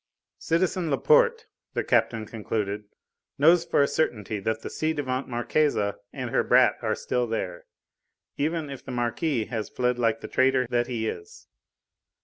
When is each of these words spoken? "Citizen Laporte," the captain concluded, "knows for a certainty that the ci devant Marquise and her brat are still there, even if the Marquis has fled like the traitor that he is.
"Citizen 0.39 0.89
Laporte," 0.89 1.45
the 1.75 1.83
captain 1.83 2.25
concluded, 2.25 2.85
"knows 3.37 3.63
for 3.65 3.83
a 3.83 3.87
certainty 3.87 4.39
that 4.39 4.63
the 4.63 4.67
ci 4.71 4.93
devant 4.93 5.27
Marquise 5.27 5.77
and 6.11 6.31
her 6.31 6.41
brat 6.43 6.73
are 6.81 6.95
still 6.95 7.27
there, 7.27 7.67
even 8.35 8.71
if 8.71 8.83
the 8.83 8.89
Marquis 8.91 9.45
has 9.45 9.69
fled 9.69 9.99
like 9.99 10.21
the 10.21 10.27
traitor 10.27 10.65
that 10.71 10.87
he 10.87 11.07
is. 11.07 11.45